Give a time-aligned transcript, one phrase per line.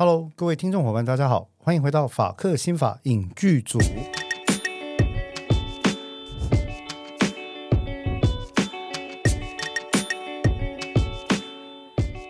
[0.00, 3.80] Hello，各位听众伙伴，大家好，欢迎回到法客新法影剧组。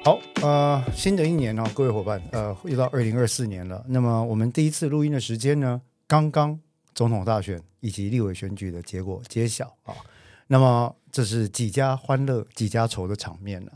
[0.03, 3.85] 好，呃，新的一年哦，各位伙伴，呃，又到二零二四年了。
[3.87, 6.58] 那么我们第一次录音的时间呢，刚刚
[6.94, 9.94] 总统大选以及立委选举的结果揭晓啊。
[10.46, 13.72] 那么这是几家欢乐几家愁的场面了。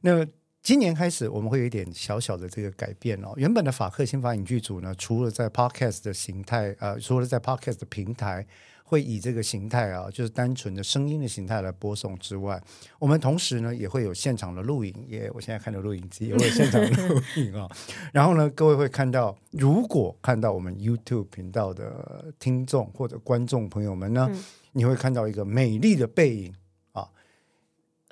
[0.00, 0.24] 那
[0.62, 3.32] 今年开始，我们会有一点小小的这个改变哦。
[3.36, 8.46] 原本的法克新法影剧组呢，除了在 Podcast 的形态，呃，除了在 Podcast 的平台
[8.84, 12.62] 会以这个形态啊，就是单纯的声音的形态来播送之外，
[13.00, 17.68] 我们同时呢也会有现场的录影，也我现在看的录影机，也会有现场的录影啊。
[18.14, 26.54] 然后呢，各位会看到，如果看到我们 YouTube 频道的听众或者观众朋友们呢，嗯、你会看到一个美丽的背影。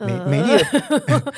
[0.01, 1.35] 美美丽的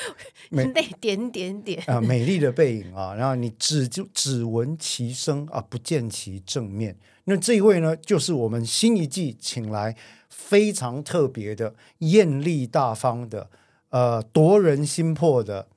[0.51, 6.97] 美点点点啊，美丽的背影啊，然后你只就只闻其声啊，不见其正面。
[7.25, 9.97] 那这一位呢，就是我们新一季请来
[10.29, 13.49] 非常特别的、艳丽大方的、
[13.91, 15.69] 呃夺人心魄的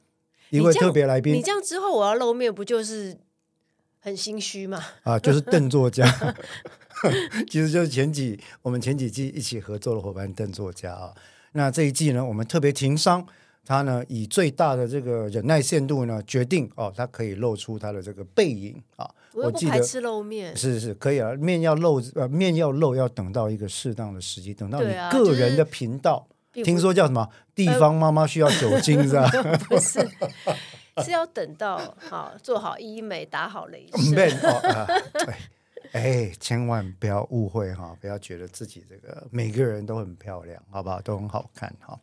[0.50, 1.34] 一位特别来宾。
[1.36, 3.18] 你这样之后我要露面，不就是
[4.00, 4.84] 很心虚吗？
[5.04, 6.06] 啊，就是邓作家，
[7.50, 11.14] 其实就是前几我们前几季一起合作的伙伴邓作家啊。
[11.56, 13.26] 那这一季呢，我们特别情商，
[13.66, 19.10] 他呢以最大的这个忍耐限度呢，决定哦，他可以露出他的这个背影啊。
[19.34, 26.28] 我不排斥露面，是是可以啊，面要露呃面要露，要等到一个适当的时机，等到你个人的频道。
[26.30, 27.28] 啊就是、听说叫什么？
[27.54, 29.30] 地方妈妈需要酒精是吧？
[29.68, 30.00] 不是，
[31.04, 34.40] 是要等到好做好医美，打好雷射。
[35.96, 41.00] 哎，千万不要误会哈，不要觉得自己这个每个人都很漂亮，好不好？
[41.00, 41.98] 都很好看哈。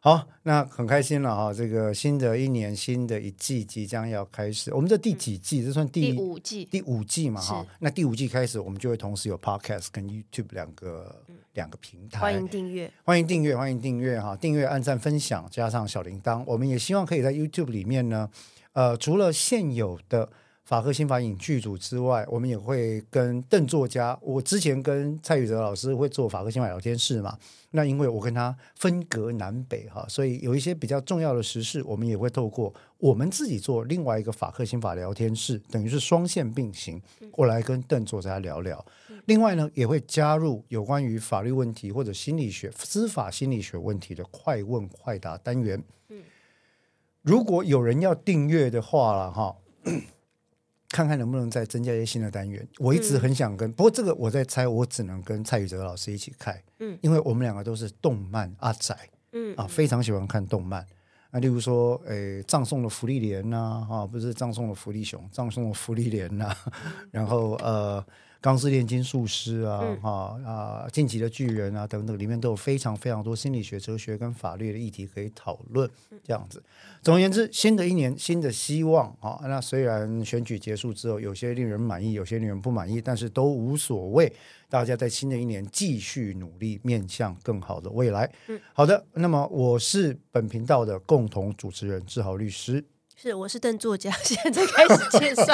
[0.00, 1.54] 好，那很开心了哈。
[1.54, 4.74] 这个新的一年，新的一季即将要开始。
[4.74, 5.64] 我们这第几季？
[5.64, 6.64] 这算第，第五季？
[6.64, 7.64] 第五季嘛哈。
[7.78, 11.22] 那第五季开始，我们就会同时有 Podcast 跟 YouTube 两个
[11.52, 12.18] 两个平台。
[12.18, 14.34] 欢迎订阅，欢迎订阅，欢迎订阅哈！
[14.34, 16.42] 订阅、按赞、分享，加上小铃铛。
[16.48, 18.28] 我们也希望可以在 YouTube 里面呢，
[18.72, 20.28] 呃，除了现有的。
[20.70, 24.16] 法客新法影剧组之外，我们也会跟邓作家。
[24.22, 27.36] 我之前跟蔡宇哲老师会做法客新法聊天室嘛。
[27.72, 37.02] 那因为我跟他分隔南北哈，所以有一些比较重要的时事，我们也会透过我们自己做另外一个法客新法聊天室，等于是双线并行。
[37.32, 38.86] 我来跟邓作家聊聊。
[39.24, 45.82] 另外呢，也会加入有关于法律问题或者心理学、司法心理学问题的快问快答单元。
[47.22, 49.56] 如果有人要订阅的话了哈。
[50.90, 52.66] 看看能不能再增加一些新的单元。
[52.78, 58.96] 我一直很想跟，嗯、不过这个我在猜，我只能跟蔡宇哲老师一起开，嗯，因为我们两个都是动漫阿宅，
[59.32, 60.84] 嗯啊，非常喜欢看动漫
[61.30, 66.54] 啊，例如说，诶，葬送的福利莲呐，啊，不是葬送的福利熊，葬送的福利莲呐，
[67.10, 68.04] 然后呃。
[68.40, 75.88] 钢丝炼金术师啊，哈、嗯、啊，晋级的巨人啊，等等，里面都有非常非常多心理学、哲学跟法律的议题可以讨论。
[76.24, 76.62] 这样子，
[77.02, 79.38] 总而言之，新的一年，新的希望啊。
[79.42, 84.32] 那虽然选举结束之后，有些令人满意，有些令人不满意，但是都无所谓。
[84.70, 88.30] 大家在新的一年继续努力，面向更好的未来。
[88.46, 89.04] 嗯，好的。
[89.14, 92.82] 那么，我是本频道的共同主持人志豪律师。
[93.22, 95.44] 是，我是邓作家， 现在开始介绍。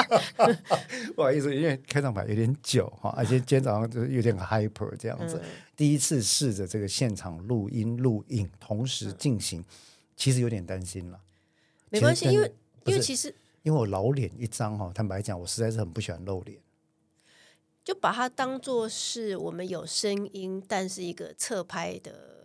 [1.13, 5.37] 不好意思，因为开场白有点久哈，而且今天早上就是有点 hyper 这样子。
[5.43, 9.65] 嗯、第一次试着这个现场录音录影同时进行，嗯、
[10.15, 11.19] 其实有点担心了。
[11.89, 12.49] 没关系，因为
[12.85, 16.57] 因为其实因为我老脸一张哈，坦白讲，我实在是很不喜欢露脸。
[17.83, 22.36] 就把它当做是我们有声音，但是一个侧拍的。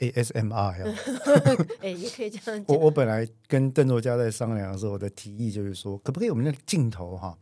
[0.00, 0.94] ASMR 呀，
[1.80, 2.76] 哎，也可以这样讲。
[2.76, 7.36] 我我本来跟邓作家在商量的时候，我的提议就是说，可不可以我们的镜头哈，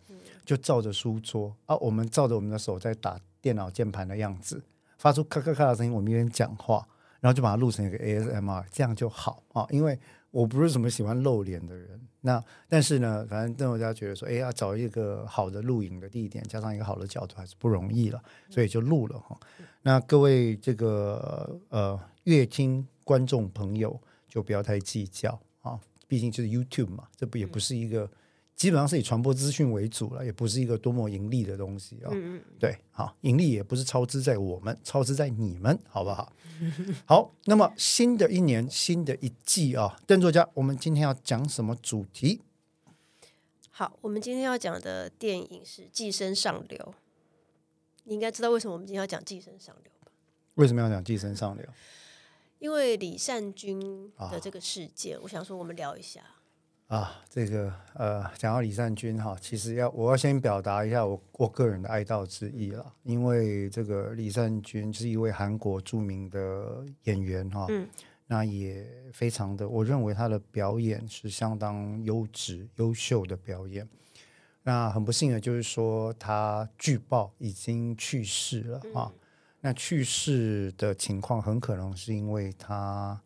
[0.45, 4.63] 就照着书桌啊，我们照着我们的手在打电脑键盘的样子，
[4.99, 6.87] 发出咔咔咔的声音，我们一边讲话，
[7.21, 9.99] 然后就把它录成一个 ASMR，这样就好啊，因为。
[10.31, 19.39] 我不是什么喜欢露脸的人，那但是呢，反正邓友家觉得说，哎，要找一个好的录影的地点，加上一个好的角度，还是不容易了，所以就录了哈。
[19.83, 23.99] 那各位这个呃乐听观众朋友
[24.29, 28.11] 就不要太计较啊，毕竟就是 YouTube 嘛，这不也不是一个。
[28.59, 32.11] 基本上是以传播资讯为主了，也不是一个多么盈利的东西啊。
[32.13, 36.33] 嗯、对，好，盈利也不是超支在我们，超支在你们，好不好？
[37.07, 42.43] 好，那么新的一年，新的一季啊，邓作家，我们今天要讲什么主题？
[43.71, 46.79] 好，我们今天要讲的电影是《寄生上流》。
[48.03, 50.11] 你应该知道为什么我们今天要讲《寄生上流》吧？
[50.57, 51.65] 为什么要讲《寄生上流》？
[52.59, 56.25] 因为李善均的这个事件，啊、我想说我们聊一下。
[56.89, 67.87] 啊，这个呃，讲到李善均哈，其实要我要先表达一下我我个人的哀悼之意了，因为这个李善均是一位韩国著名的演员哈，嗯，
[68.27, 73.87] 那也非常的，我认为他的表演是相当优质、优秀的表演。
[74.63, 79.13] 那很不幸的就是说，他据报已经去世了啊。
[79.13, 79.19] 嗯、
[79.61, 83.21] 那去世的情况很可能是因为他。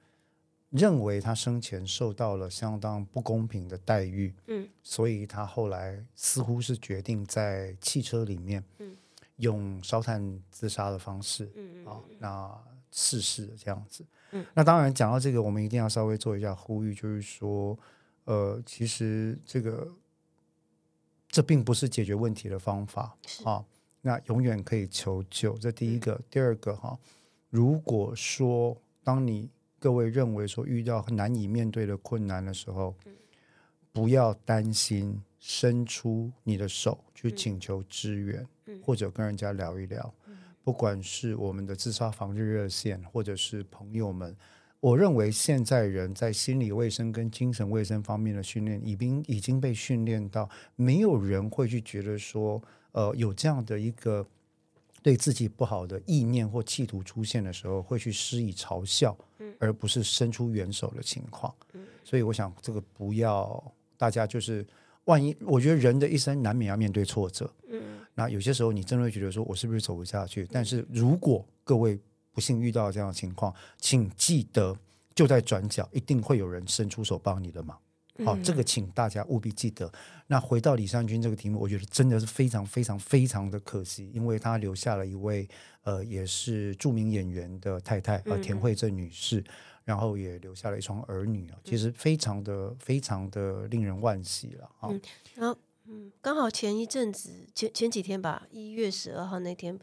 [0.72, 8.96] 认为他生前受到了相当不公平的待遇，嗯，所以他后来似乎是决定在汽车里面，嗯，
[9.36, 12.58] 用烧炭自杀的方式，嗯，啊，那
[12.90, 17.78] 逝世这样子，嗯，那当然讲到这个，我们一定要稍微做一下呼吁，就是说，
[18.24, 19.86] 呃，其实这个
[21.28, 23.14] 这并不是解决问题的方法，
[23.44, 23.62] 啊，
[24.00, 26.98] 那永远可以求救，这第一个，第二个哈，
[27.50, 28.74] 如果说
[29.04, 29.50] 当你
[29.82, 32.94] 各位认为说遇到难以面对的困难的时候，
[33.92, 38.46] 不要担心，伸出你的手去请求支援，
[38.80, 40.14] 或者跟人家聊一聊。
[40.62, 44.36] 不管是我们的自杀防治热线，或者是朋友们，
[44.78, 52.62] 我认为现在人在心理卫生跟精神卫生方面的训练，已经已经被训练到，没有人会去觉得说，
[52.92, 54.24] 呃，有这样的一个。
[55.02, 59.16] 对自己不好的意念或企图出现的时候，会去施以嘲笑，
[59.58, 61.52] 而不是伸出援手的情况。
[62.04, 64.64] 所以，我想这个不要大家就是，
[65.04, 67.52] 万一我觉得人的一生难免要面对挫折，
[68.14, 70.46] 那有些时候你真的会觉得说，我是不是走不下去？
[70.52, 71.98] 但是如果各位
[72.32, 74.76] 不幸遇到这样的情况，请记得
[75.14, 77.76] 就在转角，一定会有人伸出手帮你的忙。
[78.24, 79.90] 好，这个请大家务必记得。
[80.26, 85.48] 那回到李善均这个题目，我觉得真的是非常非常非常的可惜，因为他留下了一位
[85.82, 89.44] 呃，也是著名演员的太太啊，呃，田惠正女士，
[89.84, 94.88] 然后也留下了一双儿女啊，其实非常的非常的令人惋惜了啊。
[94.90, 95.00] 嗯，
[95.34, 99.78] 然后嗯，刚好前一阵子前前几天吧，一月十二号那天。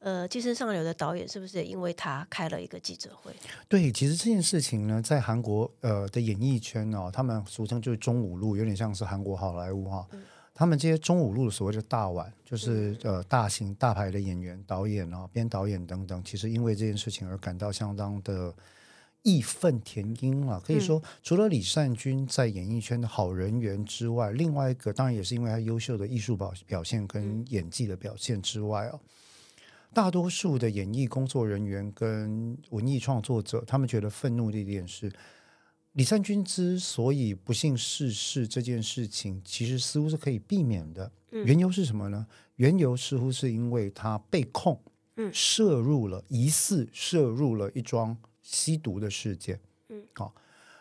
[0.00, 3.32] 呃，寄生上流的导演是不是也因为他开了一个记者会？
[3.68, 10.06] 对，其实这件事情呢，在韩国呃的演艺圈哦，他们俗称就是中五路，有点像是韩国好莱坞哈、哦。
[10.12, 10.22] 嗯、
[10.54, 18.54] 他们这些中五路的所谓的大腕，就是呃大型大牌的演员、导演啊、编导演等等，其实因为这件事情而感到相当的
[19.22, 20.62] 义愤填膺啊。
[20.64, 29.00] 可以说，嗯、除了李善均在演艺圈的好人缘之外，另外一个当然也是因为他优秀的艺术表表现跟演技的表现之外哦。
[29.92, 35.12] 大多数的演艺工作人员跟文艺创作者，他们觉得愤怒的一点是，
[35.92, 41.10] 李善均之所以不幸逝世这件事情，其实似乎是可以避免的。
[41.30, 42.26] 缘由是什么呢？
[42.56, 44.80] 缘由似乎是因为他被控，
[45.16, 49.60] 嗯涉入了疑似涉入了一桩吸毒的事件。
[49.88, 50.34] 嗯，好，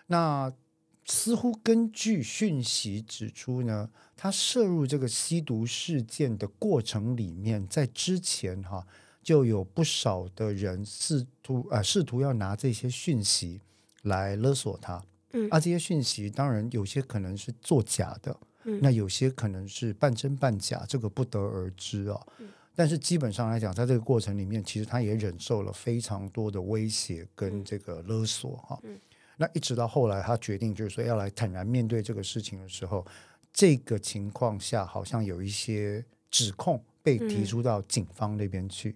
[0.08, 0.52] 那
[1.08, 8.86] 似乎根据讯息指出呢，他涉入这个吸毒事件的过程里面，在之前哈。
[9.24, 13.60] 就有不少的人试图啊、呃，试图要拿这些讯息
[14.04, 15.04] 来勒索他。
[15.34, 22.28] 嗯，啊，这些讯息当然有些可能是作假的，嗯，那有些可能是半真半假，这个不得而知哦。
[22.40, 28.80] 嗯，但是基本上来讲，在这个过程里面，其实他也忍受了非常多的威胁跟这个勒索哈。
[28.84, 28.98] 嗯，
[29.38, 33.06] 那一直到后来，他决定就是说要来坦然面对这个事情的时候，
[33.54, 36.84] 这个情况下好像有一些指控。
[37.04, 38.94] 被提出到警方那边去，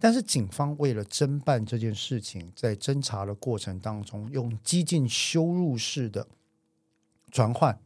[0.00, 6.26] 但是警方为了侦办这件事情，在侦查的过程当中，用激进羞辱式的
[7.30, 7.78] 传唤，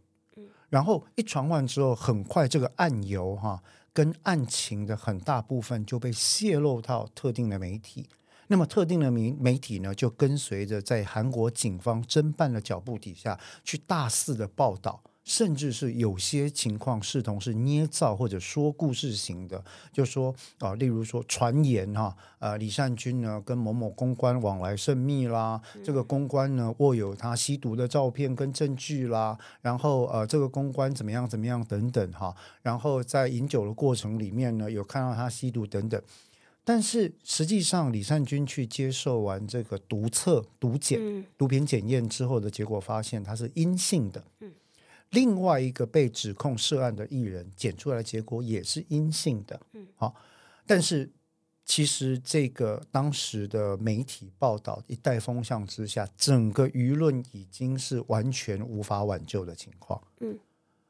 [0.70, 8.08] 然后一传唤之后，很快这个案由哈跟案情的很大部分就被泄露到特定的媒体，
[8.48, 15.00] 那么特定的媒媒体呢，就跟随着在韩国警方侦办的脚步底下去大肆的报道。
[15.24, 19.62] 甚至是有些情况视同是捏造或者说故事型的，
[19.92, 36.02] 就说啊，例如说传言哈，呃，李善均呢跟某某公关往来甚密啦，嗯、这个公关呢握有他吸毒的照片跟证据啦，然后呃，这个公关怎么样怎么样等等哈，然后在饮酒的过程里面呢有看到他吸毒等等，
[36.68, 44.22] 但是实际上李善均去接受完这个毒测、毒检、嗯、毒品检验之后的结果发现他是阴性的。
[44.40, 44.52] 嗯。
[45.12, 50.14] 另外一个被指控涉案的艺人检出来的结果也是阴性的，嗯，好，
[50.66, 51.10] 但是
[51.64, 60.38] 其实这个当时的媒体报道一带风向之下，整个舆论已经是完全无法挽救的情况，嗯，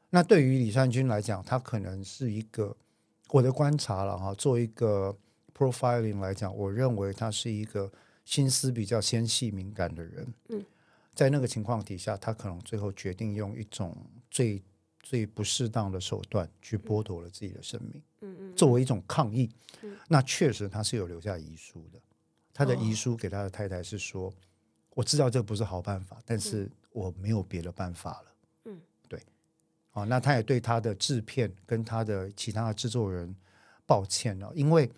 [0.09, 2.75] 那对于李善均来讲，他可能是一个
[3.29, 5.17] 我的观察了哈，做一个
[5.59, 7.91] profiling 来讲，我认为他是一个
[8.23, 10.65] 心思比较纤细敏感的人，嗯。
[11.13, 13.93] 在那个情况底下，他可能最后决定用一种
[14.31, 14.63] 最
[15.01, 18.01] 最不适当的手段去剥夺了自己的生命。
[18.21, 19.49] 嗯嗯，作为一种抗议，
[19.81, 21.99] 嗯、那确实他是有留下遗书的。
[22.53, 24.33] 他的遗书给他的太太是说：“哦、
[24.91, 28.25] 我知道这不是好办法，但是我没有别的办法了。”
[28.71, 29.21] 嗯，对。
[29.91, 33.35] 哦，那他也对他的制片跟他的其他的制作人
[33.85, 34.89] 抱歉了，因为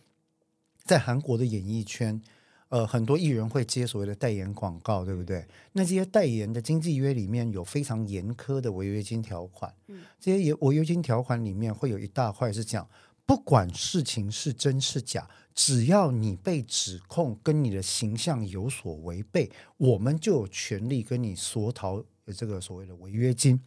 [0.83, 2.21] 在韩国的演艺圈。
[2.69, 5.45] 呃，很多艺人会接所谓的代言广告，对不对？
[5.73, 9.75] 那这些代言的经纪约里面有非常严苛的违约金条款。
[9.87, 12.87] 嗯，这些违约金条款里面会有一大块是讲，
[13.25, 22.01] 不管事情是真是假，只要你被指控跟你的形象有所违背，我们就有权利跟你索讨
[22.33, 23.59] 这个所谓的违约金，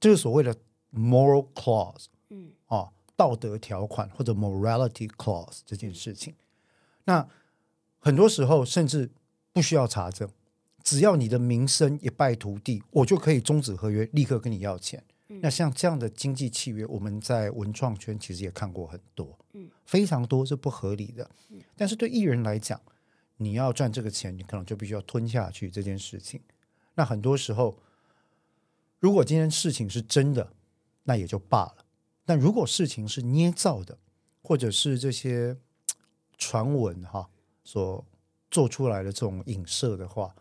[0.00, 0.52] 就是所谓的
[0.92, 2.06] moral clause。
[2.30, 6.34] 嗯，啊，道德条款或者 morality clause 这件事情，
[7.08, 7.28] 那。
[8.00, 9.10] 很多时候甚至
[9.52, 10.30] 不需要查证，
[10.84, 15.02] 只要你的名声一败涂地，我就可以终止合约，立刻跟你要钱。
[15.26, 21.28] 嗯、那像这样的经济契约，我们在文创圈其实也看过很多，嗯，非常多是不合理的。
[21.50, 22.80] 嗯、但是对艺人来讲，
[23.36, 26.40] 你要赚这个钱，你可能就必须要吞下去这件事情。
[26.94, 27.76] 那很多时候，
[29.00, 30.52] 如果今天事情是真的，
[31.02, 31.84] 那也就罢了；
[32.24, 33.98] 但如果事情是捏造的，
[34.40, 35.58] 或者是这些
[36.38, 37.28] 传闻，哈。
[37.64, 38.02] 所
[38.50, 40.34] 做出来的这种影射的话，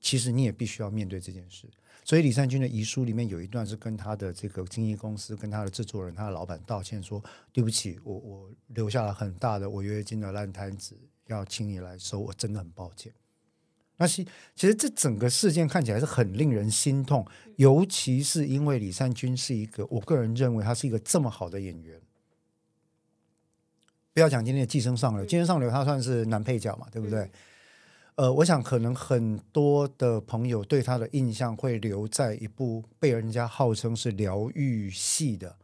[0.00, 1.68] 其实你也必须要面对这件事。
[2.02, 13.12] 所以李善均的遗书里面有一段是跟他的这个经纪公司、跟他的制作人、他的老板道歉说：“对不起，我我留下了很大的违约金的烂摊子，要请你来收，我真的很抱歉。”
[13.98, 14.24] 那是
[14.56, 17.26] 其实这整个事件看起来是很令人心痛，
[17.56, 22.00] 尤其是因为李善均是一个，我个人认为他是一个这么好的演员。
[24.20, 27.20] 不要讲今天的《寄生上流》，《寄生上流》他算是男配角嘛，对不对？
[28.16, 35.56] 嗯、呃，我想可能很多的朋友对他的印象会留在一部被人家号称是疗愈系的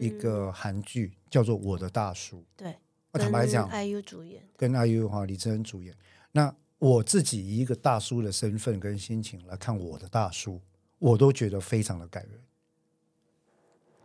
[0.00, 2.38] 一个韩剧，叫做《我的大叔》。
[2.56, 2.74] 对，
[3.12, 5.94] 我坦白讲，IU 主演，跟 IU 哈李智恩主演。
[6.32, 10.54] 那我自己以一个大叔的身份跟心情来看《我的大叔》，
[10.98, 12.40] 我都觉得非常的感人。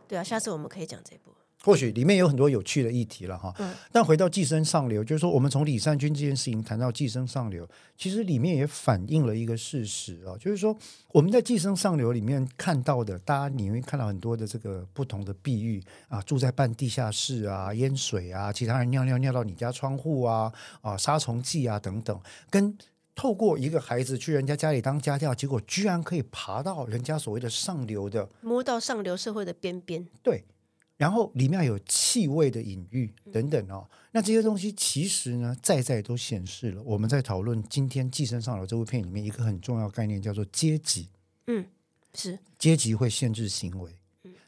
[0.06, 1.33] 对啊，下次我们可以讲这部。
[1.64, 7.66] 或许里面有很多有趣的议题了哈，嗯、但回到《寄生上流》，就是说我们从李善均这件事情谈到《寄生上流》，
[7.96, 10.76] 其实里面也反映了一个事实啊，就是说
[11.10, 20.52] 我们在《寄生上流》里面看到的，大家你会看到很多的这个不同的比喻啊，住在半地下室啊，淹水啊，其他人尿尿尿到你家窗户啊，
[20.82, 22.76] 啊，杀虫剂啊等等，跟
[23.14, 30.44] 透过一个孩子去人家家里当家教，结果居然可以爬到人家所谓的上流的，摸到上流社会的边边，对。
[30.96, 41.08] 然后里面有气味的隐喻等等哦，那这些东西其实呢，在在都显示了我们在讨论今天《寄生上流》这部片里面一个很重要概念，叫做阶级。
[41.48, 41.66] 嗯，
[42.14, 43.92] 是阶级会限制行为，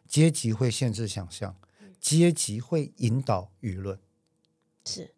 [0.06, 1.56] 阶级会限制想象，
[2.00, 3.98] 阶级会引导舆论。
[4.84, 5.12] 是。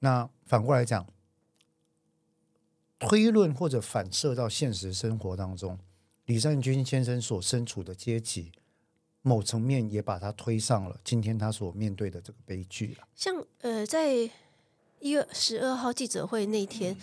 [0.00, 1.06] 那反过来讲，
[2.98, 5.78] 推论或者反射到现实生活当中，
[6.26, 8.52] 李善均先生所身处的阶级。
[9.26, 13.08] 某层面也把他推上了今天他所面对的这个悲剧了。
[13.12, 14.14] 像呃，在
[15.00, 16.96] 一月十二号记者会那天，嗯《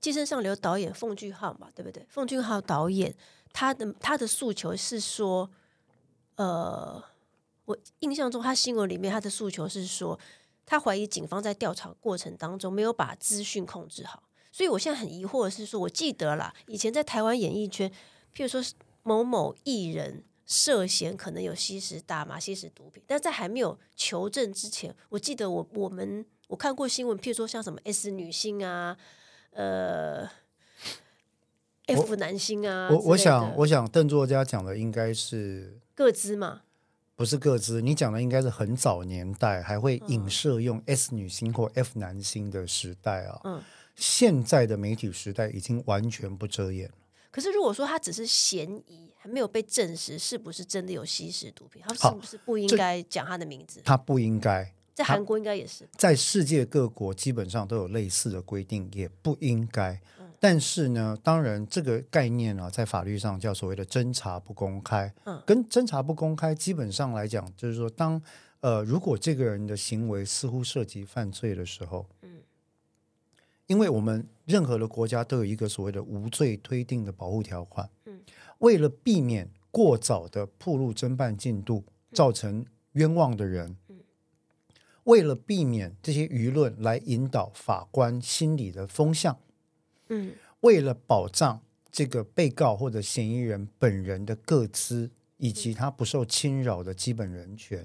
[0.00, 2.04] 寄生上流》导演奉俊昊嘛，对不对？
[2.08, 3.14] 奉俊昊导演
[3.52, 5.48] 他的他的诉求是说，
[6.34, 7.00] 呃，
[7.64, 10.18] 我印象中他新闻里面他的诉求是说，
[10.66, 14.24] 他怀疑警方在调查过程当中没有把资讯控制好。
[14.50, 17.88] 所以我现在很疑惑的是说，我记得啦，以前在台湾演艺圈，
[18.34, 18.60] 譬如说
[19.04, 20.24] 某某艺人。
[20.48, 28.96] 涉嫌可能有吸食大麻、吸食毒品，但在还没有求证之前，我记得我我们我看过新闻，譬如说像什么 S 女星啊，
[29.50, 30.26] 呃
[31.86, 36.62] ，F 男星啊，我我想我想邓作家讲的应该是各资嘛，
[37.14, 43.62] 不是各资，你讲的应该是很早年代还会影射用 S 女星或 F 男星的时代啊，嗯，
[43.94, 46.94] 现在的媒体时代已经完全不遮掩了。
[47.30, 53.80] 可是如果说他只是嫌疑，还没有被证实是不是真的有吸食毒品，他是不是不应该讲他的名字？
[53.84, 60.00] 他不应该，在韩国应该也是，在世界各国基本上都有类似的规定，也不应该。
[60.18, 65.12] 嗯、但是呢，当然这个概念呢、啊，在法律上叫所谓的侦查不公开。
[65.24, 68.20] 嗯，跟侦查不公开基本上来讲，就是说当
[68.60, 72.17] 呃，如果这个人的行为似乎涉及犯罪的时候，嗯。
[73.68, 78.20] 因为我们任何的国家都有一个所谓的无罪推定的保护条款，嗯，
[78.58, 83.96] 为了避免过早的暴露侦办进度，造成冤枉的人，嗯，
[85.04, 89.38] 为了避免这些舆论来引导法官心理的风向，
[90.08, 91.60] 嗯，为了保障
[91.92, 97.84] 这个被告或者嫌疑人本人的个资，以及他不受侵扰的基本人权，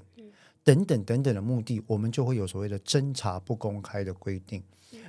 [0.64, 4.62] 等等等等的目的，我们就会有所谓的侦查不公开的规定。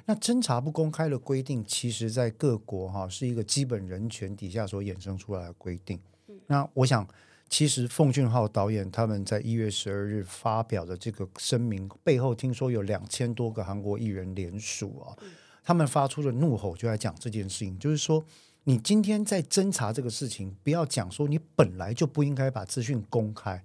[0.06, 6.00] 那侦查不公开的规定，其实在各国哈是一个基本人权底下所衍生出来的规定。
[6.48, 7.08] 那我想，
[7.50, 15.18] 其实奉俊昊导演他们在一月十二日发表的这个声明背后，听说有两千多个韩国艺人联署啊，
[15.64, 18.24] 他们发出的怒吼就在讲这件事情，就是说，
[18.66, 23.64] 你今天在侦查这个事情，不要讲说你本来就不应该把资讯公开。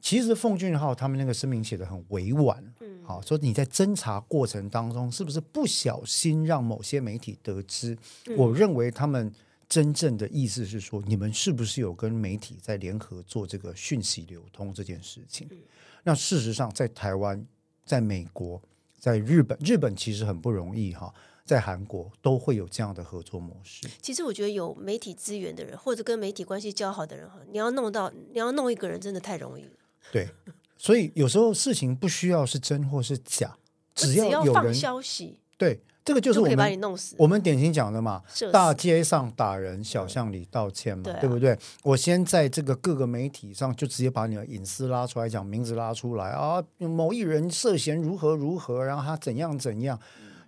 [0.00, 7.96] 其实奉俊昊他们那个声明写的很委婉，嗯，好，说你在侦查过程当中是不是不小心让某些媒体得知？
[8.26, 9.32] 嗯，我认为他们
[9.68, 15.48] 真正的意思是说，你们是不是有跟媒体在联合做这个讯息流通这件事情？
[15.50, 15.58] 嗯，
[16.04, 17.44] 那事实上，在台湾、
[17.84, 18.62] 在美国、
[18.98, 21.12] 在日本，日本其实很不容易哈，
[21.44, 23.88] 在韩国都会有这样的合作模式。
[24.00, 29.70] 其实我觉得有媒体资源的人，或者跟媒体关系较好的人哈，你要弄到你要弄一个人，真的太容易了。
[30.12, 30.28] 对，
[30.76, 33.56] 所以有时候事情不需要是真或是假，
[33.94, 37.16] 只要有人消息，对，这个就是我们可以把你弄死。
[37.18, 38.22] 我们典型讲的嘛，
[38.52, 41.58] 大街上打人，小巷里道歉嘛，对，对不对？
[41.82, 49.98] 我先在这个各个媒体上就直接把你的隐私拉出来讲，名字拉出来啊，某一人涉嫌如何如何，然后他怎样怎样。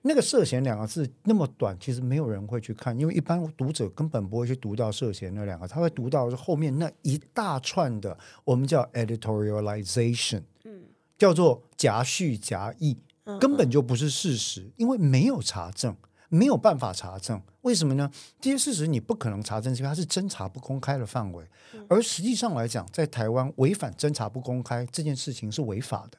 [0.02, 10.84] 那个涉嫌两个字那么短，其实没有人会去看，因为一般读者根本不会去读到涉嫌那两个，他会读到是后面那一大串的，我们叫 editorialization，嗯，
[11.18, 12.96] 叫做夹叙夹议，
[13.40, 15.96] 根本就不是事实，因为没有查证，
[16.28, 18.10] 没有办法查证，为什么呢？
[18.40, 21.44] 这些事实你不可能查证，因为它是侦查不公开的范围，
[21.88, 26.18] 而实际上来讲，在台湾违反侦查不公开这件事情是违法的。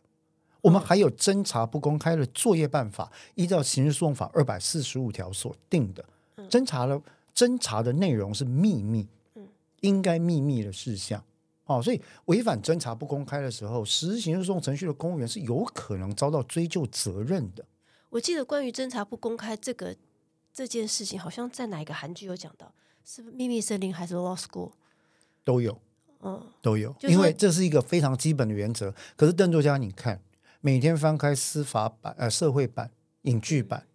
[0.62, 6.04] 我们还有侦查不公开的作业办法，依照刑事诉讼法二百四十五条所定的，
[6.50, 7.02] 侦查的
[7.34, 9.08] 侦查的内容是秘密，
[9.80, 11.24] 应该秘密的事项。
[11.64, 17.64] 哦，所以违反侦查不公开的时候，实施刑事诉讼程序的公务员是有可能遭到追究责任的。
[18.10, 19.96] 我记得关于侦查不公开这个
[20.52, 22.74] 这件事情，好像在哪一个韩剧有讲到，
[23.06, 24.72] 是秘密森林还是 Law School
[25.44, 25.80] 都有，
[26.22, 28.94] 嗯，都有，因为这是一个非常基本的原则。
[29.16, 30.20] 可是邓作家，你看。
[30.62, 32.92] 每天翻开司法版、呃社会版、
[33.22, 33.88] 影剧版，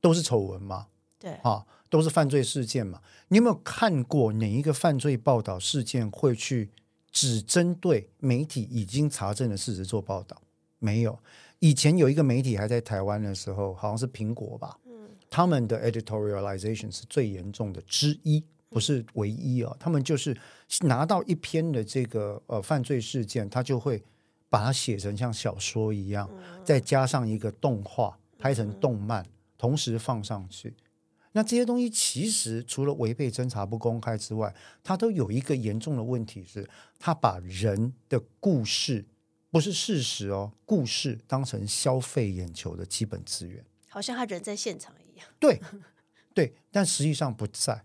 [0.00, 0.88] 都是丑闻嘛？
[1.18, 3.00] 对，啊，都是犯罪事件嘛？
[3.28, 6.70] 你有没有看过哪一个犯罪报道事件会去
[7.10, 10.36] 只针对媒体已经查证的事实做报道？
[10.78, 11.18] 没有。
[11.60, 14.78] 以前有一个媒体还在台湾的时候，好像是苹果吧？
[14.84, 19.76] 嗯，他们的 editorialization 是最严重的之一，不是唯一啊、哦。
[19.80, 20.36] 他们就是
[20.80, 24.02] 拿到一篇的这个呃犯罪事件，他就会。
[24.52, 26.28] 把它写成像小说一样，
[26.62, 29.24] 再加上一个动画，拍成动漫，
[29.56, 30.74] 同时放上去。
[31.32, 39.06] 那这些东西其实除了违背侦查不公开之外，它都有一个严重的问题是，它把人的故事
[39.50, 45.26] 不是事实哦，故事当成消费眼球的基本资源，好像他人在现场一样。
[45.40, 45.58] 对，
[46.34, 47.82] 对，但实际上不在。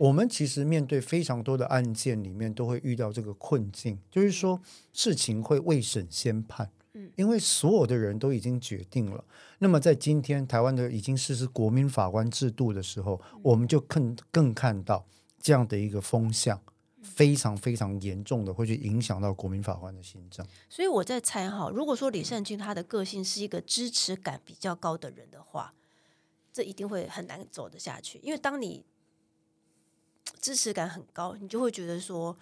[0.00, 4.58] 我们其实面对非常多的案件里面，都会遇到这个困境，就是说
[4.94, 9.22] 事情会未审先判，嗯，因为所有的人都已经决定了。
[9.58, 15.06] 那么在今天台湾的已经实施国民法官制度的时候，我们就更更看到
[15.38, 16.58] 这样的一个风向，
[17.02, 20.46] 非常非常严重的会去影响到国民法官的心证。
[20.70, 25.74] 所以我在猜哈，如果说李善均他的个性是一个支持感比较高的人的话，
[26.50, 28.86] 这一定会很难走得下去，因为当你。
[30.40, 32.36] 支持感很高，你就会觉得说，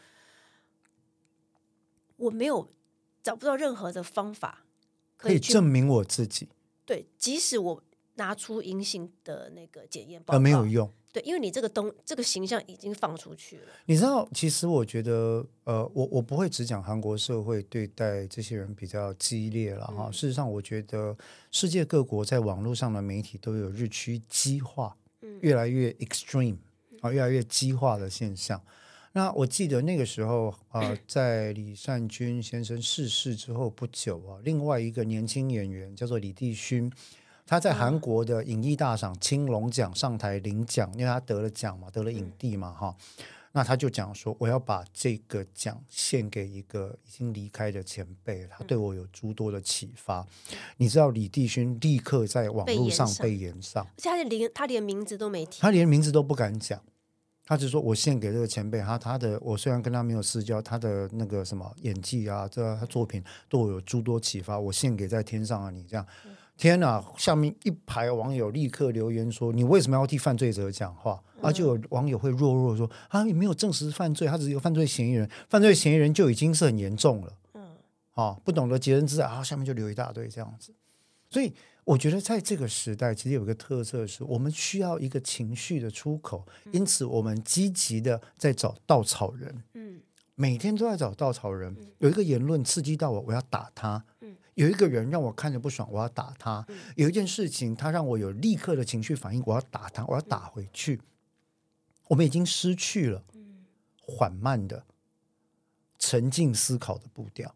[2.17, 2.69] 我没有
[3.23, 4.65] 找不到任何的方法
[5.17, 6.49] 可以，证明我自己。
[6.85, 7.83] 对，即使我
[8.15, 10.91] 拿出阴性的那个检验报告，呃，没有用。
[11.11, 13.73] 对，因为你这个东这个形象已经放出去了。
[13.87, 20.09] 你知道，其实我觉得，呃，我我不会只讲韩国社会对待这些人比较激烈了哈。
[20.09, 20.13] 嗯。
[20.13, 21.17] 事实上，我觉得
[21.51, 26.59] 世界各国在网络上的媒体都有日趋激化，嗯，越来越 extreme。
[27.01, 28.61] 啊，越来越激化的现象。
[29.13, 36.93] 那我记得那个时候啊、呃，在李善均先生逝世之后不久啊，另外一个年轻演员叫做李帝勋，
[37.47, 42.97] 他在韩国的影艺大赏青龙奖上台领奖，因为他得了奖嘛，得了影帝嘛，哈。
[43.53, 50.27] 那他就讲说，我要把这个奖献给一个已经离开的前辈，他对我有诸多的启发。
[50.77, 56.81] 你知道李帝勋立刻在网络上被延上，而且他连他连名字都没提，他连名字都不敢讲，
[57.45, 65.83] 他只说我献给这个前辈，他他的我虽然跟他没有私交，他的那个什么演技啊，这他作品对我有诸多启发，我献给在天上的你。
[65.85, 66.07] 这样，
[66.57, 67.03] 天哪！
[67.17, 71.23] 下面一排网友立刻留言说，你为什么要替犯罪者讲话？
[71.41, 77.33] 而就有网友会弱弱说啊，也没有证实犯罪，他只是一个犯罪嫌疑人，犯罪嫌疑人就已经是很严重了。
[77.55, 77.77] 嗯，
[78.15, 80.73] 啊，不懂得洁身自爱啊，下面就留一大堆这样子。
[81.31, 81.53] 所以
[81.85, 89.63] 我觉得在这个时代，其实有一个特色是我们需要一个情绪的出口，因此我们积极的在找稻草人。
[89.75, 90.01] 嗯，
[90.35, 91.77] 每天都在找稻草人。
[91.99, 94.05] 有一个言论刺激到我，我要打他。
[94.21, 94.37] 嗯。
[94.55, 101.01] 有一个人让我看着不爽，我要打他；有一件事情，他让我有立刻的情绪反应，我要打他，我要打回去。
[102.09, 103.25] 我们已经失去了
[104.01, 104.85] 缓慢的
[105.99, 107.55] 沉静思考的步调。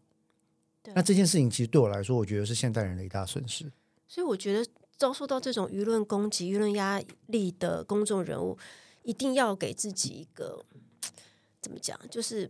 [0.93, 3.71] 那这件事情其实对我来说，我觉得是现代人的一大损失。
[4.07, 8.57] 所以我觉得遭受到这种舆论攻击、舆论压力的公众人物，
[9.03, 10.63] 一定要给自己一个
[11.61, 12.49] 怎么讲，就是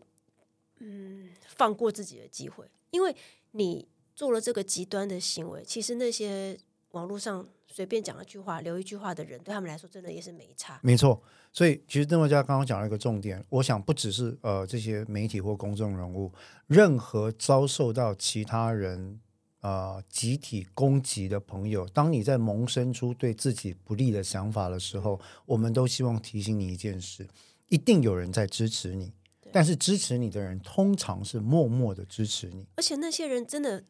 [0.79, 3.15] 嗯，放过自己的机会，因为
[3.51, 3.87] 你。
[4.15, 6.55] 做了这个极端的行为，其实那些
[6.91, 10.79] 网络上随便讲一句话、留一句话的人，对他们来说真的也是没差。
[10.83, 11.19] 没错，
[11.51, 16.31] 所以其实邓作家刚刚讲了一个重点，我想不只是呃这些媒体或公众人物，
[16.67, 19.19] 任何遭受到其他人
[19.61, 27.27] 呃集体攻击的朋友，当你在萌生出对自己不利的想法的时候，我们都希望提醒你一件事：
[27.69, 29.11] 一定有人在支持你，
[29.51, 33.83] 但是支持你的人通常是默默的支持你，而且那些人真的。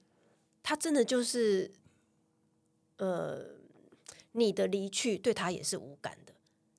[0.65, 1.69] 他真的就是，
[2.96, 3.43] 呃，
[4.34, 6.34] 你的离去对他也是无感的，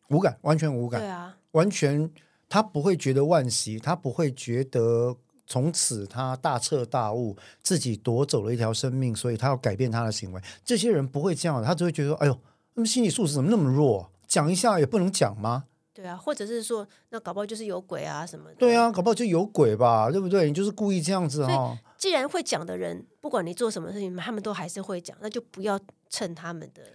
[0.08, 1.00] 无感，完全无感。
[1.00, 2.08] 对啊，完全
[2.48, 10.40] 他不会觉得惋惜，他不会觉得从此他大彻大悟，自己夺走了一条生命，所以他要改变他的行为。
[10.64, 12.38] 这些人不会这样的，他只会觉得，哎呦，
[12.74, 14.10] 那么心理素质怎么那么弱？
[14.26, 15.64] 讲一下也不能讲吗？
[15.92, 18.56] 对啊，或者是说，那搞不好就是有鬼啊什么的。
[18.56, 20.48] 对啊，搞不好就有鬼吧，对不对？
[20.48, 21.78] 你就是故意这样子哈。
[21.96, 25.78] 既然会讲的人，不管你做什么事情，他们都还是会讲，那就不要
[26.10, 26.86] 趁他们的意，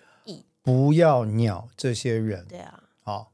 [0.62, 2.45] 不要鸟这些人。
[2.48, 3.32] 对啊，好，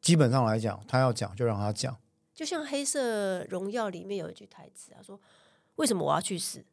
[0.00, 1.96] 基本上来讲，他要讲就让他讲。
[2.34, 5.20] 就像《黑色荣耀》里面有一句台词啊，说
[5.76, 6.64] ：“为什么我要去死？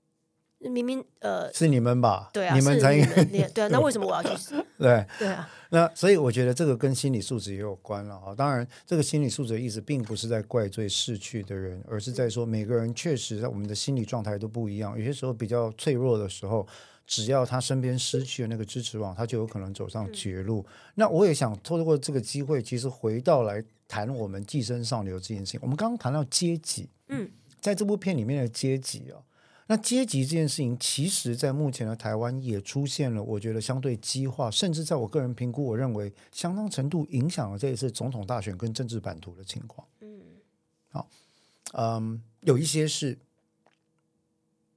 [0.60, 2.32] 明明呃是你们吧？
[2.34, 4.56] 对啊，你们才应该对啊， 那为什么我要去死？
[4.78, 8.34] 对对啊。”那所以我觉得这个跟心理素质也有关了啊。
[8.34, 14.98] 当然，这个心理素质的意思并不是在怪罪逝去的人，而是在说每个人确实在我们的心理状态都不一样。
[14.98, 16.66] 有些时候比较脆弱的时候，
[17.08, 20.60] 只要他身边失去了那个支持网，他就有可能走上绝路。
[20.68, 25.60] 嗯、那我也想透过这个机会，其实回到来谈我们寄生上流这件事情。
[25.64, 29.24] 我们刚刚谈到阶级，嗯，在这部片里面的阶级啊。
[29.70, 39.86] 那阶级这件事情，其实，在目前的台湾也出现了，我觉得相对激化，甚至在我个人评估，我认为相当程度影响了这一次总统大选跟政治版图的情况。
[40.00, 40.22] 嗯，
[40.88, 41.10] 好，
[41.74, 43.18] 嗯，有一些事，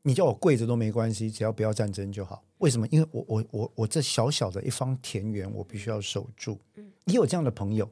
[0.02, 2.42] 你叫我跪着都没关系，只要不要战争就好。
[2.58, 2.86] 为什么？
[2.88, 6.58] 因为我我我我这小小的一方田园，我必须要守住。
[6.76, 7.90] 嗯，也有这样的朋友。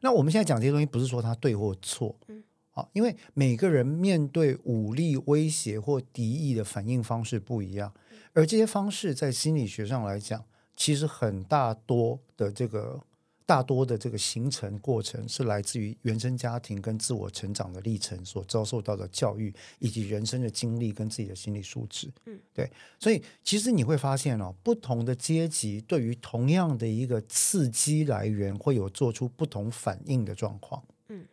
[0.00, 2.16] 那我们现在讲这些东西，不是说他对或错。
[2.28, 2.42] 嗯。
[2.72, 7.94] 啊，因为每个人面对武力威胁或敌意的反应方式不一样，
[8.32, 13.00] 而这些方式在心理学上来讲，其实很大多的这个
[13.46, 22.10] 大多的这个形成过程是来自于原生家庭跟自我成长的历程所遭受到的教育，以及人生的经历跟自己的心理素质。
[22.24, 30.82] 嗯，对，所以其实你会发现哦，不同的阶级对于同样的一个刺激来源，会有做出不同反应的状况。
[31.08, 31.26] 嗯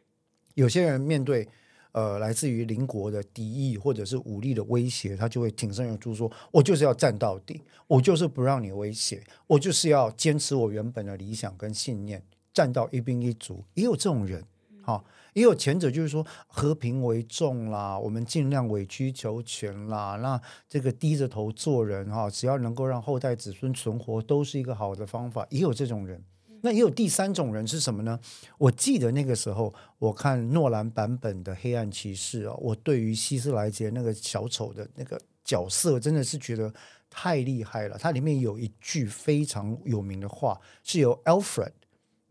[0.55, 1.47] 有些人面对
[1.91, 12.23] 呃来自于邻国的敌意或者是武力的威胁，他就会挺身而出说，说我就是要战到底，我就是不让你威胁，我就是要坚持我原本的理想跟信念，
[12.53, 13.63] 战到一兵一卒。
[13.73, 14.43] 也有这种人，
[14.83, 25.45] 哈、哦，也有前者就是说和平为重啦，我们尽量委曲求全啦，那这个低着头做人哈、哦，只要能够让后代子孙存活，都是一个好的方法。
[25.49, 26.23] 也有这种人。
[26.61, 28.19] 那也有第三种人是什么呢？
[28.57, 36.73] 我记得那个时候，我看诺兰版本的《黑暗骑士》哦，我对于希斯莱杰那个小丑的那个角色，真的是觉得
[37.09, 37.97] 太厉害了。
[37.97, 41.73] 它里面有一句非常有名的话，是由 Alfred，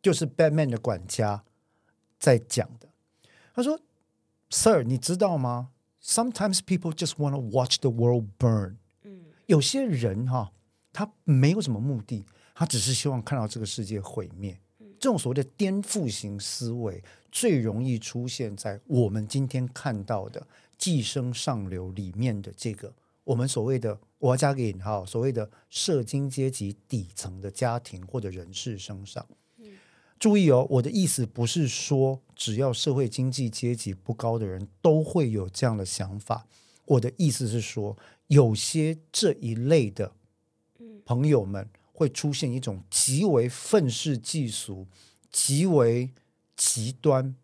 [0.00, 1.42] 就是 Batman 的管家
[2.18, 2.88] 在讲的。
[3.52, 3.80] 他说
[4.50, 5.70] ：“Sir，你知道吗
[6.02, 8.76] ？Sometimes people just want to watch the world burn。
[9.02, 10.52] 嗯，有些人哈，
[10.92, 12.24] 他没有什么目的。”
[12.60, 14.54] 他只是希望看到这个世界毁灭。
[14.98, 20.46] 这种所谓的颠覆型思维，最容易出现在我们今天看到的
[20.76, 22.92] 寄生上流里面的这个
[23.24, 29.26] 我们所谓的我要加个引号，所谓的社经阶级底层的家庭或者人士身上。
[30.18, 36.46] 注意哦，我的意思不是说只要社会经济阶级不高的人都会有这样的想法。
[36.84, 37.96] 我的意思是说，
[38.26, 40.12] 有些这一类的
[41.06, 41.66] 朋友们。
[42.00, 44.86] 会出现一种极为愤世嫉俗、
[45.30, 46.10] 极为
[46.56, 47.36] 极端，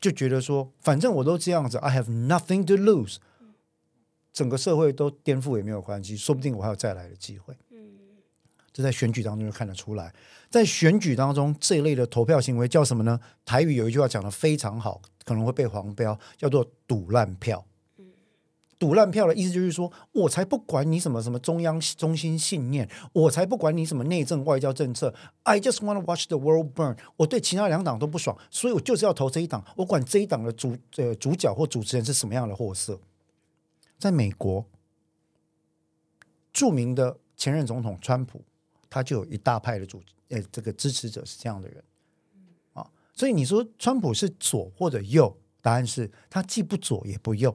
[0.00, 3.18] 就觉得说，反正我都这样子，I have nothing to lose，
[4.32, 7.56] 整个社会都颠覆也没有关系，说不定我还有再来的机会。
[8.72, 10.12] 这在选举当中就看得出来，
[10.50, 13.20] 在选举当中这一类的投票行为叫什么呢？
[13.44, 17.64] 台语有一句话讲得非常好，可能会被黄标，叫做“赌烂票”。
[18.78, 25.12] 赌烂票的意思就是说，我才不管你什么什么中央中心信念，我才不管你什么内政外交政策。
[25.42, 26.96] I just want to watch the world burn。
[27.16, 29.64] 我对其他两党都不爽，所以我就是要投这一党。
[29.76, 33.00] 我管这一党的主呃主角或主持人是什么样的货色。
[33.98, 34.64] 在美国，
[36.52, 38.42] 著名的前任总统川普，
[38.88, 41.82] 他就有一大派的主呃这个支持者是这样的人
[42.74, 42.88] 啊。
[43.12, 45.36] 所以你说川普是左或者右？
[45.60, 47.54] 答案是他既不左也不右。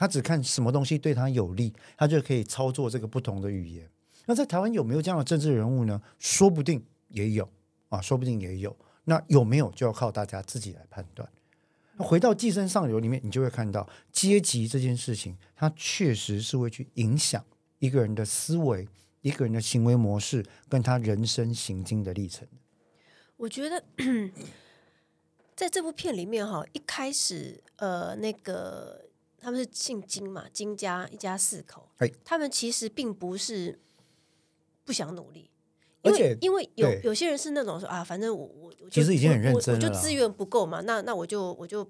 [0.00, 3.86] 他只看什么东西对他有利，他就可以操作这个不同的语言。
[4.24, 6.00] 那在台湾有没有这样的政治人物呢？
[6.18, 7.46] 说不定也有
[7.90, 8.74] 啊，说不定也有。
[9.04, 11.28] 那有没有就要靠大家自己来判断。
[11.98, 17.44] 那回到寄生上流里面，你就会看到阶级这件事情，它确实是会去影响
[17.78, 18.88] 一个人的思维、
[19.20, 22.48] 一个人的行为模式，跟他人生行经的历程。
[23.36, 23.84] 我觉得
[25.54, 29.09] 在这部片里面，哈，一开始呃那个。
[29.40, 30.44] 他们是姓金嘛？
[30.52, 33.80] 金家一家四口，哎，他们其实并不是
[34.84, 35.50] 不想努力，
[36.02, 41.88] 因为因为有有些人是那种说啊，反正我我其实已经很认真了，我就资源不够嘛，那那我就我就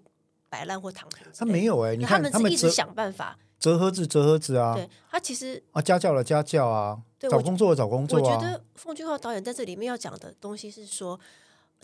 [0.48, 1.26] 摆烂或躺平。
[1.36, 8.20] 他没有哎，你看他们是一直想办法折盒子折盒子啊，对他其实啊家教了家教啊，找工作的找工作。
[8.20, 11.18] 我觉得奉俊昊导演在这里面要讲的东西是说。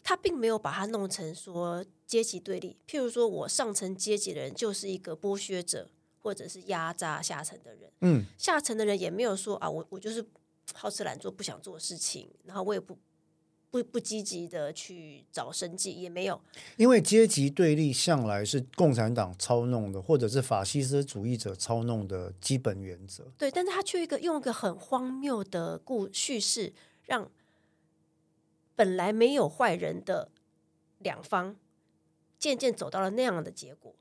[0.03, 7.91] 他并没有把它弄成说阶级对立，譬如说我上层阶级的人就是一个剥削者，或者是压榨下层的人。
[8.03, 10.25] 嗯，下层的人也没有说啊，我我就是
[10.73, 12.97] 好吃懒做，不想做事情，然后我也不
[13.71, 16.41] 不不积极的去找生计，也没有。
[16.77, 23.33] 因为阶级对立向来是共产党操弄的，或者是法西斯主义者操弄的基本原则。
[23.37, 26.73] 对，但是他却一个用一个很荒谬的故叙事
[27.07, 27.29] 让。
[28.77, 30.31] 本来没有坏人的
[30.99, 31.57] 两方，
[32.39, 33.95] 渐渐走到了那样的结果。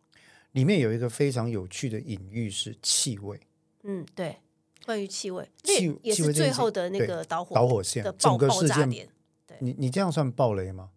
[0.51, 3.39] 里面有一个非常有趣的隐喻是气味。
[3.83, 4.37] 嗯，对，
[4.85, 9.09] 关于气味，气也是最后的那个导火导火线的爆整个事件。
[9.47, 10.91] 对，你你这样算暴雷吗？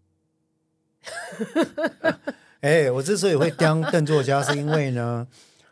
[2.61, 5.27] 哎、欸，我之所以会当邓作家，是因为呢。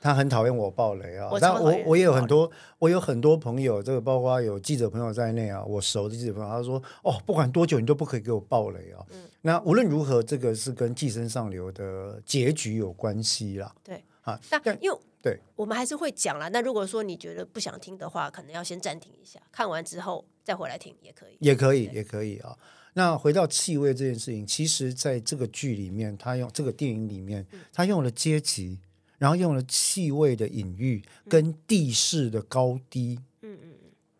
[0.06, 9.04] 他很讨厌我爆雷啊，但我我也有很多，我有很多朋友，这个包括有记者朋友在内啊，我熟的记者朋友，他说哦，不管多久你都不可以给我爆雷啊。
[9.10, 13.74] 嗯，那无论如何，这个是跟《寄生上流》的结局有关系啦。
[13.82, 16.48] 对啊，但因为对，我们还是会讲啦。
[16.52, 22.56] 那如果说你觉得不想听的话，可能要先暂停一下，看完之后再回来听也可以，也可以，也可以啊。
[22.94, 28.78] 那回到气味这件事情，其实在这个剧里面，他用这个电影里面，他用了阶级。
[29.18, 33.70] 然后用了气味的隐喻，跟地势的高低，嗯嗯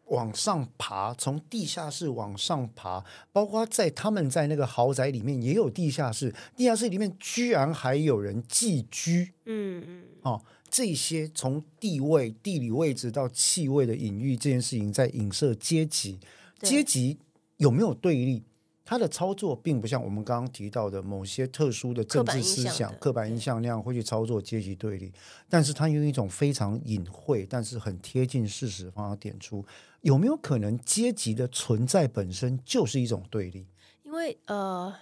[0.06, 16.20] 往上爬，从地下室往上爬，包括在他们在那个豪宅里面也有地下室，地下室里面居然还有人寄居，嗯嗯，哦，这些从地位、地理位置到气味的隐喻，这件事情在影射阶级，
[16.60, 17.18] 阶级
[17.56, 18.44] 有没有对立？
[18.86, 25.12] 他的操作并不像我们刚刚提到的某些特殊的政治思想、刻板印象那样会去操作阶级对立，
[25.48, 29.66] 但是他用一种非常隐晦但是很贴近事实方法点出，
[30.02, 33.66] 有没有可能阶级的存在本身就是一种对立？
[34.04, 34.94] 因为呃，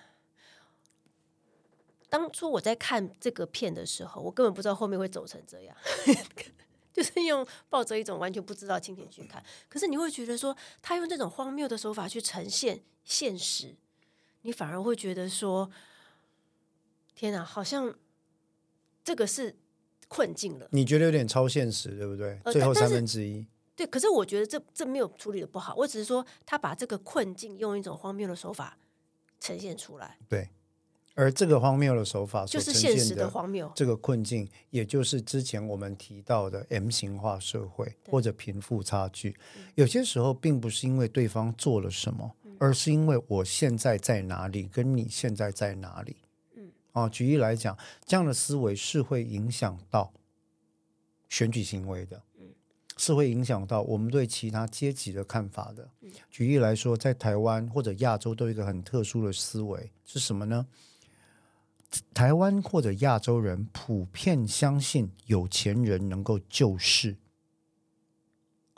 [2.09, 5.77] 当初我在看这个片的时候，我根本不知道后面会走成这样，
[6.94, 9.44] 就是用抱着一种完全不知道心情去看。
[9.68, 12.83] 可是你会觉得说，他用这种荒谬的手法去呈现。
[13.07, 13.74] 现实，
[14.40, 15.70] 你反而会觉得说
[17.14, 17.94] ：“天哪，好像
[19.04, 19.54] 这个是
[20.09, 22.40] 困境了。”你觉得有点超现实，对不对？
[22.44, 23.87] 呃、最后三分之一，对。
[23.87, 28.78] 可是我觉得这这没有处理的不好，我只是说他把这个困境用一种荒谬的手法
[29.38, 30.16] 呈现出来。
[30.26, 30.48] 对。
[31.14, 33.70] 而这个荒谬的手法，就是现实的荒谬。
[33.74, 39.37] 这个困境，也就是之前我们提到的 M 型化社会或者贫富差距。
[39.77, 46.16] 有些时候，并不是因为对方做了什么，而是因为我现在在哪里，跟你现在在哪里。
[46.57, 50.12] 嗯，啊，举例来讲，这样的思维是会影响到
[51.29, 52.48] 选举行为的，嗯
[52.96, 55.88] 是会影响到我们对其他阶级的看法的。
[56.31, 60.66] 举例来说，在台湾或者亚洲都有一个很特殊的思维是什么呢？
[62.12, 67.16] 台湾或者亚洲人普遍相信有钱人能够救世。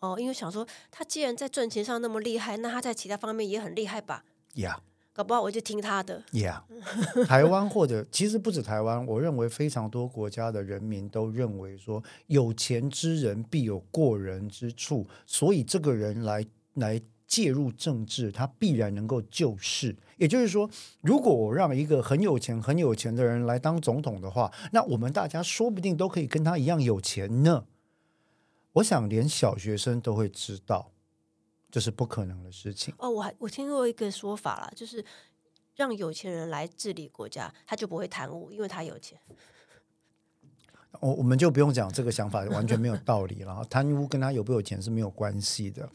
[0.00, 4.24] 哦，因为想说他既然在赚钱上那么厉害，那他在其他方面也很厉害吧？
[4.54, 4.80] 呀，
[5.12, 6.22] 搞不好我就听他的。
[6.32, 6.60] Yeah，
[7.26, 19.96] 台湾或者其实不止台湾，我认为非常多国家的人民都认为说，有钱之人必有过人之处，所以这个人来来介入政治，他必然能够救世。
[20.16, 27.66] 也就是说，如果我让一个很有钱、很有钱的人来当总统的话，那我们大家说不定都可以跟他一样有钱呢。
[28.72, 30.92] 我想，连小学生都会知道。
[31.68, 33.10] 这是不可能的事情哦！
[33.10, 35.04] 我还我听过一个说法啦，就是
[35.74, 39.18] 让有钱人来治理国家，他就不会贪污，因为他有钱。
[41.00, 43.62] 我我们就不用讲这个想法，完全没有道理了。
[43.68, 45.86] 贪污跟他有不有钱是没有关系的。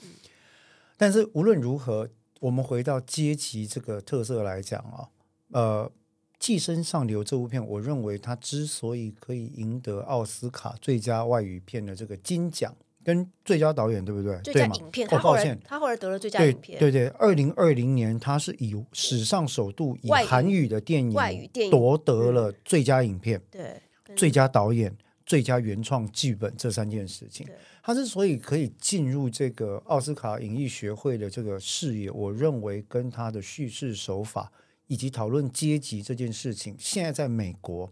[1.02, 2.08] 但是无论如何，
[2.40, 5.10] 我们回到阶级这个特色来讲啊，
[5.52, 5.92] 呃，
[6.38, 12.72] 《寄生上流》这部片，我认为它之所以可以赢得奥斯卡最佳外语片的这个金奖。
[13.04, 14.40] 跟最佳导演对不对？
[14.44, 15.22] 最佳影片，对吗？
[15.22, 16.78] 哦，抱歉，他后来得了最佳影片。
[16.78, 23.82] 对对对，二零二零年他是以史上首度以韩语的电影外语电影夺得了最佳影片，对，
[24.16, 24.96] 最佳导演、
[25.32, 27.48] 最佳原创剧本这三件事情。
[27.82, 34.52] 他之所以可以进入这个奥斯卡影艺学会的这个视野，我认为跟他的叙事手法
[34.88, 37.90] 以及讨论阶级这件事情，现在在美国、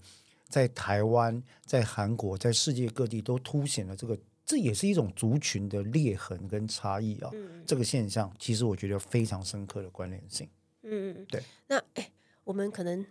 [0.49, 4.19] 在台湾、在韩国、在世界各地都凸显了这个。
[4.45, 10.45] 这也是一种族群的裂痕跟差异啊，嗯、这个现象其实我觉得非常深刻的关联性。
[10.82, 11.41] 嗯嗯，对。
[11.67, 12.12] 那哎，
[12.43, 13.06] 我们可能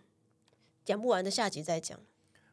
[0.85, 1.99] 讲不完的，下集再讲。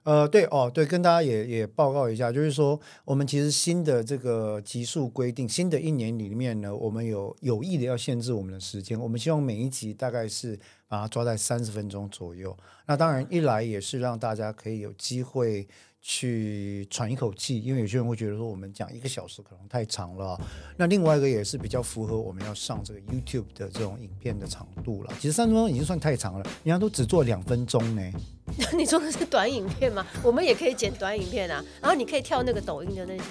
[0.06, 12.56] 呃，对哦，对，跟大家也也报告一下，就是说，我们其实新的这个集数规定，新的一年里面呢，我们有有意的要限制我们的时间，我们希望每一集大概是把它抓在三十分钟左右。
[12.86, 15.68] 那当然，一来也是让大家可以有机会。
[16.08, 20.40] 去喘一口气，因为有些人会觉得说我们讲一个小时可能太长了。
[20.78, 25.12] 那另外一个也是比较符合我们要上这个 YouTube 的这种影片的长度了。
[25.20, 28.12] 其实三分钟已经算太长了，人家都只做两分钟呢。
[28.78, 30.06] 你说的是短影片吗？
[30.24, 33.24] 我们也可以剪短影片啊，然后你可以跳那个抖音的那些。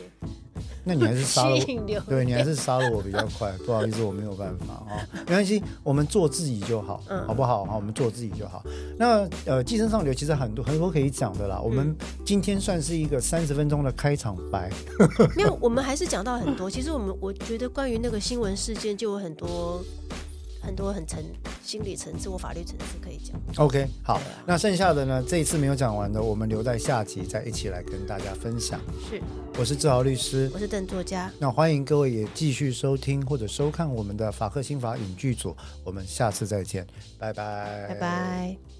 [0.84, 7.64] 那你还是杀了我，对，你还是杀了我比较快，不好意思，我没有办法啊，没关系，我们做自己就好，嗯、好不好？
[7.64, 8.62] 好，我们做自己就好。
[8.98, 11.58] 那呃，寄生上流其实很多很多可以讲的啦。
[11.60, 16.70] 我们今天算是一个三十分钟的开场白，嗯、没有，我们还是讲到很多。
[16.70, 19.82] 其实我们我觉得关于那个新闻事件就有很多。
[20.64, 21.22] 很多很层
[21.62, 23.36] 心理层次或法律层次可以讲。
[23.56, 25.22] OK，好，啊、那剩下的呢？
[25.26, 28.80] 这一次没有讲完的，我们留在下集再一起来跟大家分享。
[29.08, 29.20] 是，
[29.58, 31.30] 我是志豪律师，我是邓作家。
[31.38, 35.54] 那欢迎各位也继续收听或者收看我们的法克新法影剧组。
[35.84, 36.86] 我们下次再见，
[37.18, 38.73] 拜拜，拜拜。